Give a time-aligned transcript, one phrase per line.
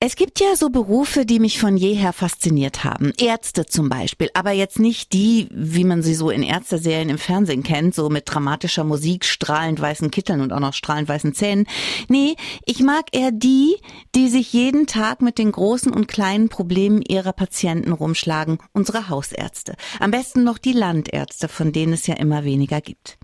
[0.00, 3.12] Es gibt ja so Berufe, die mich von jeher fasziniert haben.
[3.18, 7.64] Ärzte zum Beispiel, aber jetzt nicht die, wie man sie so in Ärzteserien im Fernsehen
[7.64, 11.66] kennt, so mit dramatischer Musik, strahlend weißen Kitteln und auch noch strahlend weißen Zähnen.
[12.06, 13.74] Nee, ich mag eher die,
[14.14, 19.74] die sich jeden Tag mit den großen und kleinen Problemen ihrer Patienten rumschlagen, unsere Hausärzte.
[19.98, 23.18] Am besten noch die Landärzte, von denen es ja immer weniger gibt.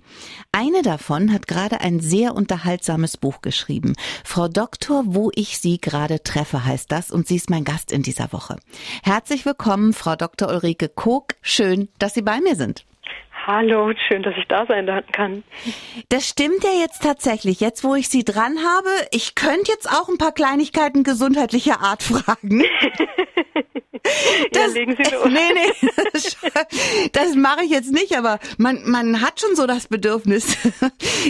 [0.51, 3.93] Eine davon hat gerade ein sehr unterhaltsames Buch geschrieben.
[4.25, 8.01] Frau Doktor, wo ich Sie gerade treffe heißt das und sie ist mein Gast in
[8.01, 8.57] dieser Woche.
[9.03, 10.49] Herzlich willkommen, Frau Dr.
[10.49, 11.35] Ulrike Kog.
[11.41, 12.85] Schön, dass Sie bei mir sind.
[13.47, 15.43] Hallo, schön, dass ich da sein kann.
[16.09, 17.59] Das stimmt ja jetzt tatsächlich.
[17.59, 22.01] Jetzt, wo ich Sie dran habe, ich könnte jetzt auch ein paar Kleinigkeiten gesundheitlicher Art
[22.03, 22.63] fragen.
[24.51, 25.25] Das, ja, legen Sie los.
[25.25, 26.37] Nee, nee, das,
[27.11, 30.57] das mache ich jetzt nicht, aber man, man hat schon so das Bedürfnis.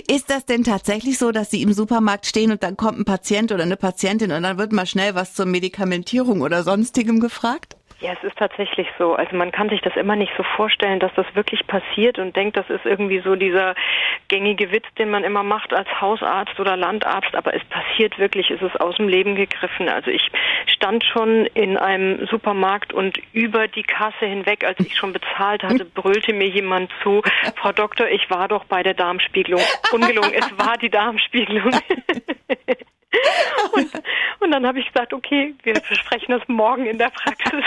[0.09, 3.53] Ist das denn tatsächlich so, dass Sie im Supermarkt stehen und dann kommt ein Patient
[3.53, 7.77] oder eine Patientin und dann wird mal schnell was zur Medikamentierung oder sonstigem gefragt?
[8.05, 9.15] Ja, es ist tatsächlich so.
[9.15, 12.55] Also man kann sich das immer nicht so vorstellen, dass das wirklich passiert und denkt,
[12.55, 13.73] das ist irgendwie so dieser
[14.27, 17.33] gängige Witz, den man immer macht als Hausarzt oder Landarzt.
[17.33, 19.89] Aber es passiert wirklich, es ist aus dem Leben gegriffen.
[19.89, 20.21] Also ich
[20.67, 25.83] stand schon in einem Supermarkt und über die Kasse hinweg, als ich schon bezahlt hatte,
[25.85, 27.23] brüllte mir jemand zu,
[27.55, 29.61] Frau Doktor, ich war doch bei der Darmspiegelung.
[29.91, 31.71] Ungelungen, es war die Darmspiegelung.
[33.73, 33.91] Und,
[34.41, 37.63] und dann habe ich gesagt, okay, wir besprechen das morgen in der Praxis.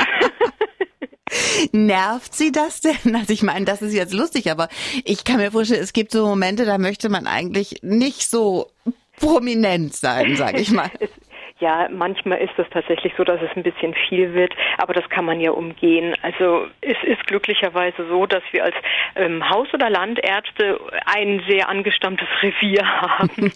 [1.73, 3.17] Nervt Sie das denn?
[3.17, 4.69] Also ich meine, das ist jetzt lustig, aber
[5.05, 8.71] ich kann mir vorstellen, es gibt so Momente, da möchte man eigentlich nicht so
[9.19, 10.91] prominent sein, sage ich mal.
[11.61, 15.25] Ja, manchmal ist es tatsächlich so, dass es ein bisschen viel wird, aber das kann
[15.25, 16.15] man ja umgehen.
[16.23, 18.77] Also es ist glücklicherweise so, dass wir als
[19.17, 23.53] ähm, Haus- oder Landärzte ein sehr angestammtes Revier haben.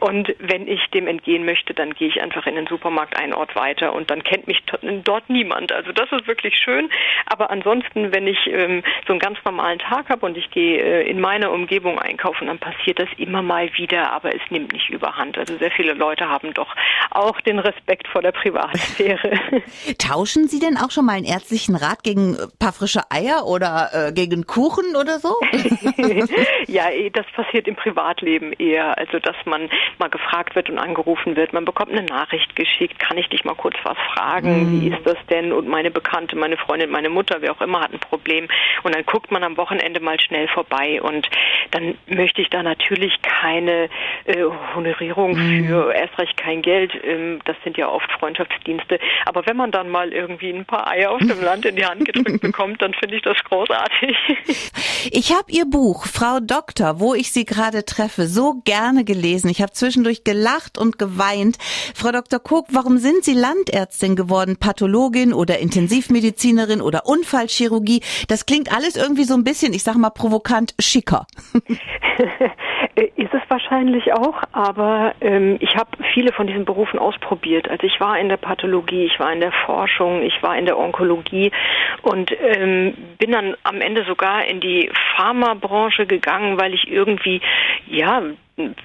[0.00, 3.56] und wenn ich dem entgehen möchte, dann gehe ich einfach in den Supermarkt einen Ort
[3.56, 4.62] weiter und dann kennt mich
[5.04, 5.72] dort niemand.
[5.72, 6.90] Also das ist wirklich schön.
[7.24, 11.08] Aber ansonsten, wenn ich ähm, so einen ganz normalen Tag habe und ich gehe äh,
[11.08, 15.38] in meiner Umgebung einkaufen, dann passiert das immer mal wieder, aber es nimmt nicht überhand.
[15.38, 16.76] Also sehr viele Leute haben doch
[17.10, 19.38] auch den Respekt vor der Privatsphäre.
[19.98, 23.90] Tauschen Sie denn auch schon mal einen ärztlichen Rat gegen ein paar frische Eier oder
[23.92, 25.34] äh, gegen Kuchen oder so?
[26.66, 28.98] ja, eh, das passiert im Privatleben eher.
[28.98, 31.52] Also, dass man mal gefragt wird und angerufen wird.
[31.52, 32.98] Man bekommt eine Nachricht geschickt.
[32.98, 34.78] Kann ich dich mal kurz was fragen?
[34.78, 34.80] Mm.
[34.80, 35.52] Wie ist das denn?
[35.52, 38.48] Und meine Bekannte, meine Freundin, meine Mutter, wer auch immer hat ein Problem.
[38.82, 41.00] Und dann guckt man am Wochenende mal schnell vorbei.
[41.00, 41.28] Und
[41.70, 43.88] dann möchte ich da natürlich keine
[44.24, 45.66] äh, Honorierung mm.
[45.66, 46.92] für erst recht kein Geld.
[47.04, 48.98] Ähm, das sind ja oft Freundschaftsdienste.
[49.24, 52.04] Aber wenn man dann mal irgendwie ein paar Eier aus dem Land in die Hand
[52.04, 54.16] gedrückt bekommt, dann finde ich das großartig.
[55.12, 59.48] Ich habe Ihr Buch, Frau Doktor, wo ich Sie gerade treffe, so gerne gelesen.
[59.48, 61.58] Ich habe zwischendurch gelacht und geweint.
[61.94, 62.40] Frau Dr.
[62.40, 64.56] Koch, warum sind Sie Landärztin geworden?
[64.58, 68.00] Pathologin oder Intensivmedizinerin oder Unfallchirurgie?
[68.28, 71.26] Das klingt alles irgendwie so ein bisschen, ich sage mal provokant, schicker.
[73.16, 77.25] Ist es wahrscheinlich auch, aber ähm, ich habe viele von diesen Berufen ausprobiert.
[77.68, 80.78] Also ich war in der Pathologie, ich war in der Forschung, ich war in der
[80.78, 81.50] Onkologie
[82.02, 87.40] und ähm, bin dann am Ende sogar in die Pharmabranche gegangen, weil ich irgendwie,
[87.86, 88.22] ja,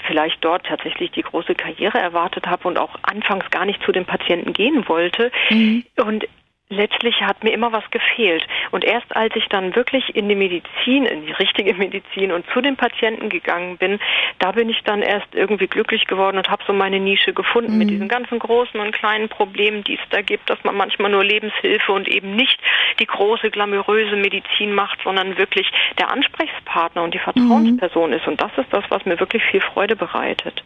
[0.07, 4.05] vielleicht dort tatsächlich die große Karriere erwartet habe und auch anfangs gar nicht zu den
[4.05, 5.31] Patienten gehen wollte.
[5.49, 5.85] Mhm.
[5.97, 6.27] Und
[6.71, 8.47] letztlich hat mir immer was gefehlt.
[8.71, 12.61] Und erst als ich dann wirklich in die Medizin, in die richtige Medizin und zu
[12.61, 13.99] den Patienten gegangen bin,
[14.39, 17.77] da bin ich dann erst irgendwie glücklich geworden und habe so meine Nische gefunden mhm.
[17.77, 21.23] mit diesen ganzen großen und kleinen Problemen, die es da gibt, dass man manchmal nur
[21.23, 22.59] Lebenshilfe und eben nicht
[22.99, 28.15] die große glamouröse Medizin macht, sondern wirklich der Ansprechpartner und die Vertrauensperson mhm.
[28.15, 28.27] ist.
[28.27, 30.63] Und das ist das, was mir wirklich viel Freude bereitet.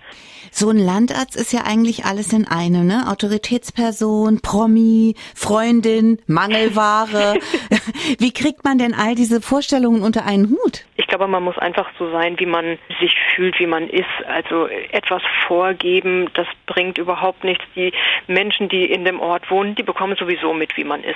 [0.51, 3.07] So ein Landarzt ist ja eigentlich alles in einem, ne?
[3.09, 7.39] Autoritätsperson, Promi, Freundin, Freundin, Mangelware.
[8.19, 10.85] wie kriegt man denn all diese Vorstellungen unter einen Hut?
[10.97, 14.05] Ich glaube, man muss einfach so sein, wie man sich fühlt, wie man ist.
[14.27, 17.63] Also etwas vorgeben, das bringt überhaupt nichts.
[17.75, 17.93] Die
[18.27, 21.15] Menschen, die in dem Ort wohnen, die bekommen sowieso mit, wie man ist.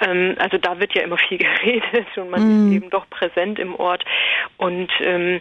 [0.00, 2.68] Ähm, also da wird ja immer viel geredet und man mm.
[2.68, 4.04] ist eben doch präsent im Ort.
[4.56, 5.40] Und ähm,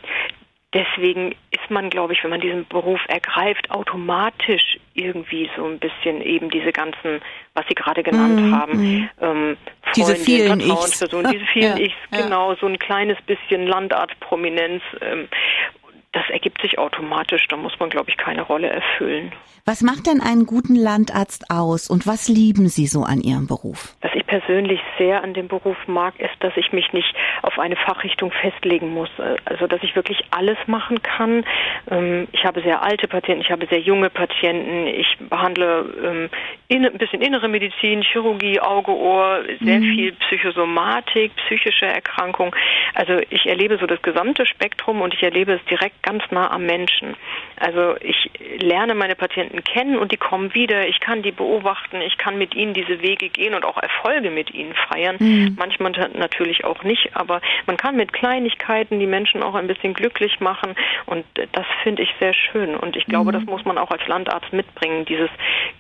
[0.73, 6.21] deswegen ist man, glaube ich, wenn man diesen Beruf ergreift, automatisch irgendwie so ein bisschen
[6.21, 7.21] eben diese ganzen,
[7.53, 9.09] was Sie gerade genannt mm, haben, mm.
[9.21, 9.57] Ähm,
[9.95, 10.99] diese vielen Ichs.
[10.99, 12.21] diese vielen ja, Ichs, ja.
[12.21, 14.83] genau, so ein kleines bisschen Landarztprominenz.
[15.01, 15.27] Ähm,
[16.13, 17.47] das ergibt sich automatisch.
[17.47, 19.31] Da muss man, glaube ich, keine Rolle erfüllen.
[19.65, 23.95] Was macht denn einen guten Landarzt aus und was lieben Sie so an Ihrem Beruf?
[24.01, 27.75] Was ich persönlich sehr an dem Beruf mag, ist, dass ich mich nicht auf eine
[27.75, 29.09] Fachrichtung festlegen muss.
[29.43, 31.43] Also, dass ich wirklich alles machen kann.
[31.91, 34.87] Ähm, ich habe sehr alte Patienten, ich habe sehr junge Patienten.
[34.87, 36.29] Ich behandle
[36.71, 39.95] ähm, ein bisschen innere Medizin, Chirurgie, Auge, Ohr, sehr mhm.
[39.95, 42.53] viel Psychosomatik, psychische Erkrankungen.
[42.95, 46.65] Also, ich erlebe so das gesamte Spektrum und ich erlebe es direkt ganz nah am
[46.65, 47.15] Menschen.
[47.59, 48.29] Also, ich
[48.59, 50.87] lerne meine Patienten kennen und die kommen wieder.
[50.87, 52.01] Ich kann die beobachten.
[52.01, 55.17] Ich kann mit ihnen diese Wege gehen und auch Erfolge mit ihnen feiern.
[55.19, 55.55] Mhm.
[55.57, 60.39] Manchmal natürlich auch nicht, aber man kann mit Kleinigkeiten die Menschen auch ein bisschen glücklich
[60.39, 63.35] machen und das finde ich sehr schön und ich glaube, mhm.
[63.35, 65.29] das muss man auch als Landarzt mitbringen, dieses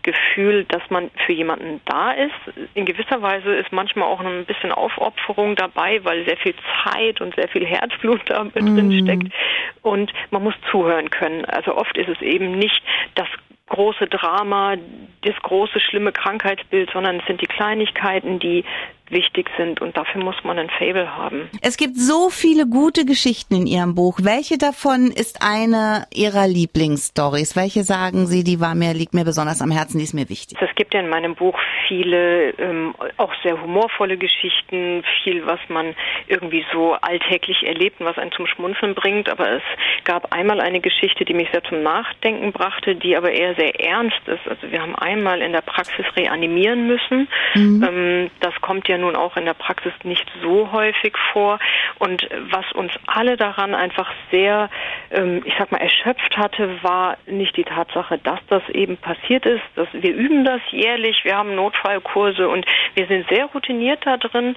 [0.03, 2.67] Gefühl, dass man für jemanden da ist.
[2.73, 7.35] In gewisser Weise ist manchmal auch ein bisschen Aufopferung dabei, weil sehr viel Zeit und
[7.35, 8.51] sehr viel Herzblut da mhm.
[8.51, 9.33] drin steckt
[9.81, 11.45] und man muss zuhören können.
[11.45, 12.81] Also oft ist es eben nicht
[13.15, 13.27] das
[13.69, 14.75] große Drama,
[15.23, 18.63] das große schlimme Krankheitsbild, sondern es sind die Kleinigkeiten, die
[19.09, 21.49] wichtig sind und dafür muss man ein Fable haben.
[21.61, 24.19] Es gibt so viele gute Geschichten in Ihrem Buch.
[24.21, 27.55] Welche davon ist eine Ihrer Lieblingsstories?
[27.55, 30.57] Welche sagen Sie, die war mir, liegt mir besonders am Herzen, die ist mir wichtig?
[30.61, 31.57] Es gibt ja in meinem Buch
[31.87, 35.95] viele, ähm, auch sehr humorvolle Geschichten, viel, was man
[36.27, 39.29] irgendwie so alltäglich erlebt und was einen zum Schmunzeln bringt.
[39.29, 39.63] Aber es
[40.03, 44.21] gab einmal eine Geschichte, die mich sehr zum Nachdenken brachte, die aber eher sehr ernst
[44.27, 44.47] ist.
[44.47, 47.27] Also wir haben einmal in der Praxis reanimieren müssen.
[47.55, 47.83] Mhm.
[47.87, 51.59] Ähm, das kommt ja nun auch in der Praxis nicht so häufig vor.
[51.99, 54.69] Und was uns alle daran einfach sehr,
[55.11, 59.63] ähm, ich sag mal, erschöpft hatte, war nicht die Tatsache, dass das eben passiert ist.
[59.75, 62.65] Dass wir üben das jährlich, wir haben Notfallkurse und
[62.95, 64.55] wir sind sehr routiniert da drin.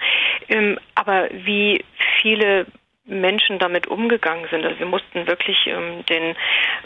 [0.49, 1.85] Ähm, aber wie
[2.21, 2.67] viele
[3.11, 4.65] Menschen damit umgegangen sind.
[4.65, 6.37] Also wir mussten wirklich ähm, den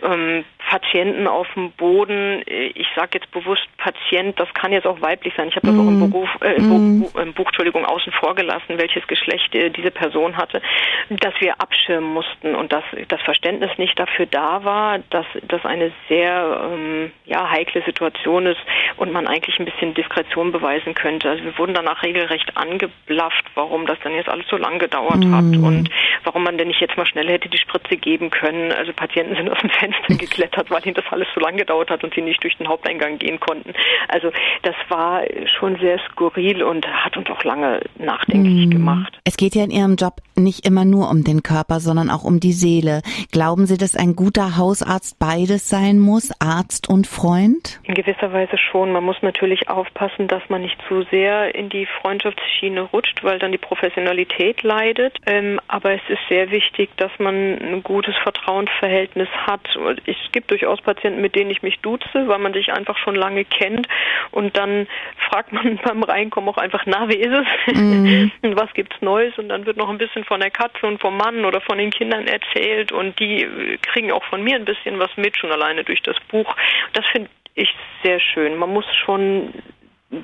[0.02, 5.00] ähm, Patienten auf dem Boden, äh, ich sage jetzt bewusst Patient, das kann jetzt auch
[5.00, 5.48] weiblich sein.
[5.48, 5.80] Ich habe das mm.
[5.80, 6.10] auch im, mhm.
[6.10, 7.00] Beruf, äh, im, mm.
[7.02, 10.62] Buch, im Buch, Entschuldigung, außen vor gelassen, welches Geschlecht äh, diese Person hatte,
[11.10, 15.92] dass wir abschirmen mussten und dass das Verständnis nicht dafür da war, dass das eine
[16.08, 18.60] sehr ähm, ja, heikle Situation ist
[18.96, 21.30] und man eigentlich ein bisschen Diskretion beweisen könnte.
[21.30, 25.34] Also wir wurden danach regelrecht angeblafft, warum das dann jetzt alles so lang gedauert mm.
[25.34, 25.90] hat und
[26.22, 28.72] warum man denn nicht jetzt mal schnell hätte die Spritze geben können.
[28.72, 32.04] Also Patienten sind aus dem Fenster geklettert, weil ihnen das alles so lang gedauert hat
[32.04, 33.72] und sie nicht durch den Haupteingang gehen konnten.
[34.08, 34.30] Also
[34.62, 35.22] das war
[35.58, 38.70] schon sehr skurril und hat uns auch lange nachdenklich mhm.
[38.70, 39.18] gemacht.
[39.24, 42.40] Es geht ja in Ihrem Job nicht immer nur um den Körper, sondern auch um
[42.40, 43.02] die Seele.
[43.32, 47.80] Glauben Sie, dass ein guter Hausarzt beides sein muss, Arzt und Freund?
[47.84, 48.92] In gewisser Weise schon.
[48.92, 53.52] Man muss natürlich aufpassen, dass man nicht zu sehr in die Freundschaftsschiene rutscht, weil dann
[53.52, 55.18] die Professionalität leidet.
[55.26, 59.60] Ähm, aber es ist sehr wichtig, dass man ein gutes Vertrauensverhältnis hat.
[60.06, 63.44] Es gibt durchaus Patienten, mit denen ich mich duze, weil man sich einfach schon lange
[63.44, 63.86] kennt.
[64.32, 64.88] Und dann
[65.28, 67.76] fragt man beim Reinkommen auch einfach, na, wie ist es?
[67.76, 68.32] Mhm.
[68.42, 69.38] und was gibt's Neues?
[69.38, 71.90] Und dann wird noch ein bisschen von der Katze und vom Mann oder von den
[71.90, 72.90] Kindern erzählt.
[72.90, 76.56] Und die kriegen auch von mir ein bisschen was mit, schon alleine durch das Buch.
[76.92, 78.56] Das finde ich sehr schön.
[78.56, 79.54] Man muss schon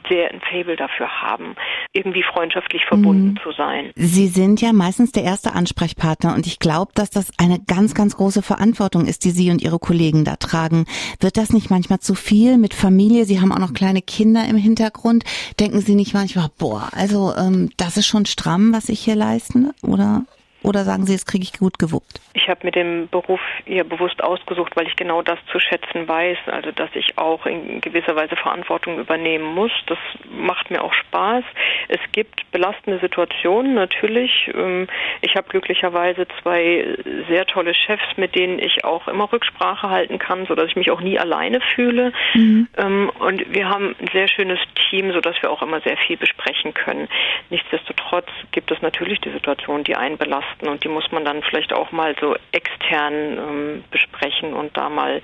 [0.08, 1.56] sehr ein Fable dafür haben,
[1.92, 3.40] irgendwie freundschaftlich verbunden mhm.
[3.42, 3.90] zu sein.
[3.94, 8.16] Sie sind ja meistens der erste Ansprechpartner und ich glaube, dass das eine ganz, ganz
[8.16, 10.86] große Verantwortung ist, die Sie und Ihre Kollegen da tragen.
[11.20, 13.24] Wird das nicht manchmal zu viel mit Familie?
[13.24, 15.24] Sie haben auch noch kleine Kinder im Hintergrund.
[15.58, 19.74] Denken Sie nicht manchmal, boah, also ähm, das ist schon stramm, was ich hier leiste,
[19.82, 20.24] oder?
[20.62, 22.20] Oder sagen Sie, das kriege ich gut gewuppt?
[22.34, 26.36] Ich habe mir den Beruf eher bewusst ausgesucht, weil ich genau das zu schätzen weiß,
[26.46, 29.72] also dass ich auch in gewisser Weise Verantwortung übernehmen muss.
[29.86, 29.98] Das
[30.30, 31.44] macht mir auch Spaß.
[31.88, 34.50] Es gibt belastende Situationen natürlich.
[34.54, 34.86] Ähm,
[35.22, 36.98] ich habe glücklicherweise zwei
[37.28, 41.00] sehr tolle Chefs, mit denen ich auch immer Rücksprache halten kann, sodass ich mich auch
[41.00, 42.12] nie alleine fühle.
[42.34, 42.68] Mhm.
[42.76, 44.58] Ähm, und wir haben ein sehr schönes
[44.90, 47.08] Team, sodass wir auch immer sehr viel besprechen können.
[47.48, 51.42] Nichtsdestotrotz gibt es natürlich die Situation, die einen belasten Kosten und die muss man dann
[51.42, 55.22] vielleicht auch mal so extern ähm, besprechen und da mal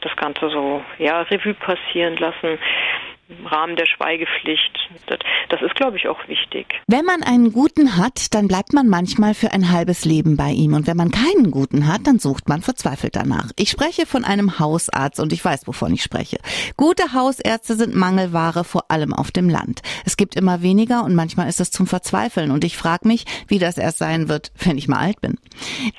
[0.00, 2.58] das Ganze so ja Revue passieren lassen
[3.28, 4.72] im Rahmen der Schweigepflicht.
[5.48, 6.66] Das, ist, glaube ich, auch wichtig.
[6.86, 10.74] Wenn man einen guten hat, dann bleibt man manchmal für ein halbes Leben bei ihm.
[10.74, 13.50] Und wenn man keinen guten hat, dann sucht man verzweifelt danach.
[13.56, 16.38] Ich spreche von einem Hausarzt und ich weiß, wovon ich spreche.
[16.76, 19.82] Gute Hausärzte sind Mangelware, vor allem auf dem Land.
[20.06, 22.50] Es gibt immer weniger und manchmal ist es zum Verzweifeln.
[22.50, 25.38] Und ich frage mich, wie das erst sein wird, wenn ich mal alt bin.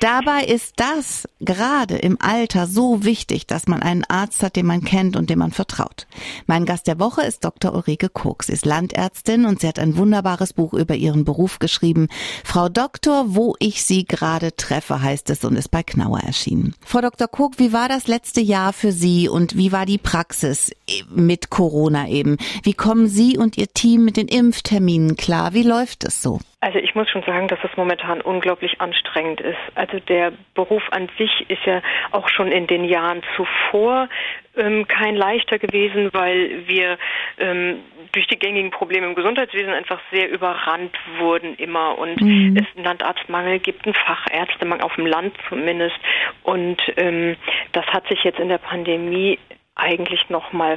[0.00, 4.82] Dabei ist das gerade im Alter so wichtig, dass man einen Arzt hat, den man
[4.82, 6.06] kennt und dem man vertraut.
[6.46, 7.74] Mein Gast der Woche Woche ist Dr.
[7.74, 8.36] Ulrike Koch.
[8.44, 12.08] Sie ist Landärztin und sie hat ein wunderbares Buch über ihren Beruf geschrieben.
[12.44, 16.74] Frau Doktor, wo ich Sie gerade treffe, heißt es und ist bei Knauer erschienen.
[16.84, 17.28] Frau Dr.
[17.28, 20.72] Koch, wie war das letzte Jahr für Sie und wie war die Praxis
[21.08, 22.36] mit Corona eben?
[22.62, 25.54] Wie kommen Sie und Ihr Team mit den Impfterminen klar?
[25.54, 26.38] Wie läuft es so?
[26.62, 29.58] Also ich muss schon sagen, dass es momentan unglaublich anstrengend ist.
[29.76, 31.80] Also der Beruf an sich ist ja
[32.10, 34.08] auch schon in den Jahren zuvor
[34.56, 36.98] ähm, kein leichter gewesen, weil wir
[37.38, 37.78] ähm,
[38.12, 42.56] durch die gängigen Probleme im Gesundheitswesen einfach sehr überrannt wurden immer und mhm.
[42.56, 45.96] es einen Landarztmangel gibt, einen Fachärztemangel auf dem Land zumindest
[46.42, 47.36] und ähm,
[47.72, 49.38] das hat sich jetzt in der Pandemie
[49.74, 50.76] eigentlich noch mal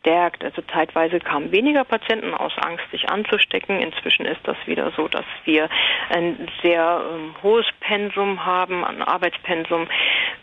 [0.00, 0.44] verstärkt.
[0.44, 3.80] Also zeitweise kamen weniger Patienten aus Angst, sich anzustecken.
[3.80, 5.68] Inzwischen ist das wieder so, dass wir
[6.10, 9.88] ein sehr ähm, hohes Pensum haben, ein Arbeitspensum.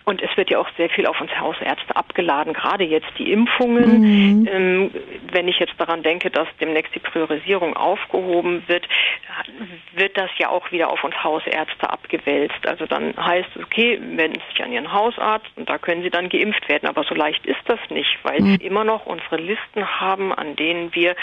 [0.06, 4.00] Und es wird ja auch sehr viel auf uns Hausärzte abgeladen, gerade jetzt die Impfungen.
[4.00, 4.48] Mhm.
[4.50, 4.92] Ähm,
[5.32, 8.88] wenn ich jetzt daran denke, dass demnächst die Priorisierung aufgehoben wird,
[9.94, 12.66] wird das ja auch wieder auf uns Hausärzte abgewälzt.
[12.66, 16.10] Also dann heißt es, okay, wenden Sie sich an Ihren Hausarzt und da können Sie
[16.10, 16.88] dann geimpft werden.
[16.88, 18.56] Aber so leicht ist das nicht, weil mhm.
[18.62, 21.16] immer noch unsere Listen haben, an denen wir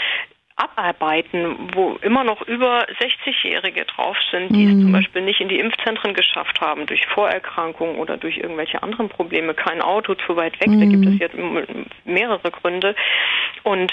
[0.56, 4.72] abarbeiten, wo immer noch über 60-Jährige drauf sind, die mhm.
[4.72, 9.08] es zum Beispiel nicht in die Impfzentren geschafft haben, durch Vorerkrankungen oder durch irgendwelche anderen
[9.08, 10.80] Probleme, kein Auto zu weit weg, mhm.
[10.80, 11.36] da gibt es jetzt
[12.04, 12.94] mehrere Gründe.
[13.64, 13.92] Und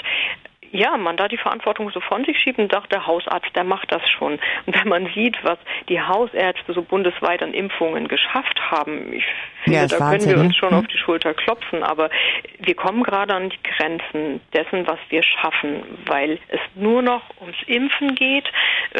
[0.72, 3.92] ja, man da die Verantwortung so von sich schiebt und sagt, der Hausarzt, der macht
[3.92, 4.38] das schon.
[4.66, 9.24] Und wenn man sieht, was die Hausärzte so bundesweit an Impfungen geschafft haben, ich
[9.64, 10.78] finde, ja, da Wahnsinn, können wir uns schon hm?
[10.78, 12.10] auf die Schulter klopfen, aber
[12.58, 17.56] wir kommen gerade an die Grenzen dessen, was wir schaffen, weil es nur noch ums
[17.66, 18.50] Impfen geht.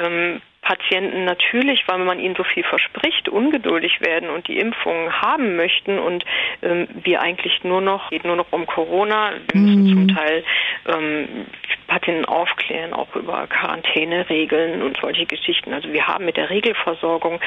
[0.00, 5.57] Ähm, Patienten natürlich, weil man ihnen so viel verspricht, ungeduldig werden und die Impfungen haben
[5.57, 6.25] möchten und
[6.62, 9.33] ähm, wir eigentlich nur noch, geht nur noch um Corona.
[9.50, 9.92] Wir müssen mhm.
[9.92, 10.45] zum Teil
[10.87, 11.47] ähm,
[11.92, 15.75] Patienten aufklären, auch über Quarantäneregeln und solche Geschichten.
[15.75, 17.38] Also wir haben mit der Regelversorgung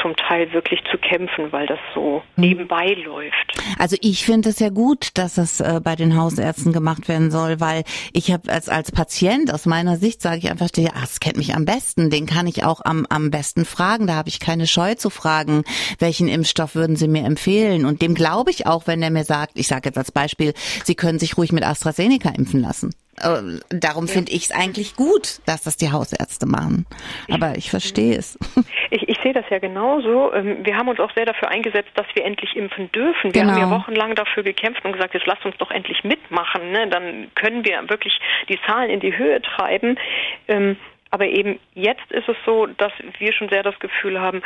[0.00, 2.44] zum Teil wirklich zu kämpfen, weil das so mhm.
[2.44, 3.60] nebenbei läuft.
[3.78, 7.60] Also ich finde es ja gut, dass das äh, bei den Hausärzten gemacht werden soll,
[7.60, 11.36] weil ich habe als, als Patient aus meiner Sicht sage ich einfach, der Arzt kennt
[11.36, 14.06] mich am besten, den kann ich auch am, am besten fragen.
[14.06, 15.62] Da habe ich keine Scheu zu fragen,
[15.98, 17.84] welchen Impfstoff würden Sie mir empfehlen.
[17.84, 20.94] Und dem glaube ich auch, wenn er mir sagt, ich sage jetzt als Beispiel, Sie
[20.94, 22.94] können sich ruhig mit AstraZeneca impfen lassen.
[23.20, 26.86] Äh, darum finde ich es eigentlich gut, dass das die Hausärzte machen.
[27.30, 28.38] Aber ich verstehe es.
[28.90, 30.32] Ich, ich sehe das ja genauso.
[30.34, 33.34] Ähm, wir haben uns auch sehr dafür eingesetzt, dass wir endlich impfen dürfen.
[33.34, 33.54] Wir genau.
[33.54, 36.70] haben ja wochenlang dafür gekämpft und gesagt, jetzt lasst uns doch endlich mitmachen.
[36.70, 36.88] Ne?
[36.88, 38.16] Dann können wir wirklich
[38.48, 39.98] die Zahlen in die Höhe treiben.
[40.46, 40.76] Ähm,
[41.10, 44.42] aber eben jetzt ist es so, dass wir schon sehr das Gefühl haben,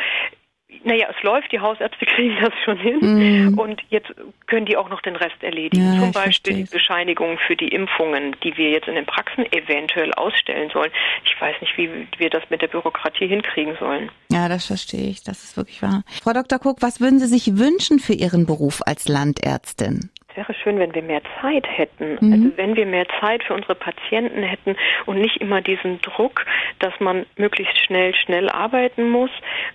[0.85, 3.59] naja, es läuft, die Hausärzte kriegen das schon hin mm.
[3.59, 4.13] und jetzt
[4.47, 5.95] können die auch noch den Rest erledigen.
[5.95, 10.13] Ja, Zum Beispiel die Bescheinigungen für die Impfungen, die wir jetzt in den Praxen eventuell
[10.15, 10.91] ausstellen sollen.
[11.25, 14.11] Ich weiß nicht, wie wir das mit der Bürokratie hinkriegen sollen.
[14.31, 15.23] Ja, das verstehe ich.
[15.23, 16.03] Das ist wirklich wahr.
[16.23, 16.59] Frau Dr.
[16.63, 20.11] Cook, was würden Sie sich wünschen für Ihren Beruf als Landärztin?
[20.39, 22.17] Wäre schön, wenn wir mehr Zeit hätten.
[22.21, 22.33] Mhm.
[22.33, 24.77] Also wenn wir mehr Zeit für unsere Patienten hätten
[25.07, 26.47] und nicht immer diesen Druck,
[26.79, 29.31] dass man möglichst schnell, schnell arbeiten muss,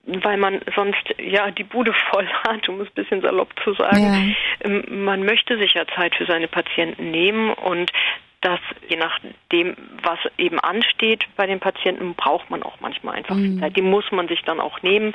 [0.06, 4.36] weil man sonst ja die Bude voll hat, um es ein bisschen salopp zu sagen.
[4.64, 4.70] Ja.
[4.70, 7.92] Ähm, man möchte sich ja Zeit für seine Patienten nehmen und
[8.40, 13.60] dass je nachdem, was eben ansteht bei den Patienten, braucht man auch manchmal einfach mhm.
[13.60, 13.76] Zeit.
[13.78, 15.14] Die muss man sich dann auch nehmen.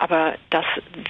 [0.00, 0.64] Aber das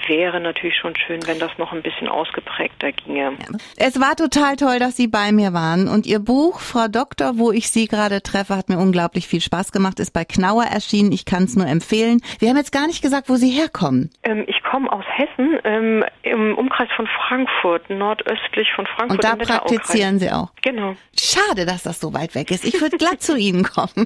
[0.08, 3.36] wäre natürlich schon schön, wenn das noch ein bisschen ausgeprägter ginge.
[3.76, 5.86] Es war total toll, dass Sie bei mir waren.
[5.86, 9.70] Und Ihr Buch, Frau Doktor, wo ich Sie gerade treffe, hat mir unglaublich viel Spaß
[9.70, 11.12] gemacht, ist bei Knauer erschienen.
[11.12, 12.20] Ich kann es nur empfehlen.
[12.40, 14.10] Wir haben jetzt gar nicht gesagt, wo Sie herkommen.
[14.24, 19.10] Ähm, ich komme aus Hessen, ähm, im Umkreis von Frankfurt, nordöstlich von Frankfurt.
[19.12, 20.50] Und da praktizieren Sie auch?
[20.62, 20.96] Genau.
[21.16, 22.64] Schade, dass das so weit weg ist.
[22.64, 24.04] Ich würde glatt zu Ihnen kommen.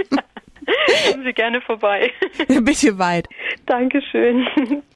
[1.11, 2.11] Kommen Sie gerne vorbei.
[2.49, 3.29] Ein bisschen weit.
[3.67, 4.83] Dankeschön.